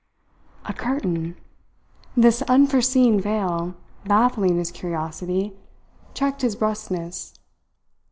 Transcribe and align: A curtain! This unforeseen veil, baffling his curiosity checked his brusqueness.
A 0.65 0.73
curtain! 0.73 1.35
This 2.17 2.41
unforeseen 2.49 3.19
veil, 3.21 3.75
baffling 4.05 4.57
his 4.57 4.71
curiosity 4.71 5.53
checked 6.15 6.41
his 6.41 6.55
brusqueness. 6.55 7.35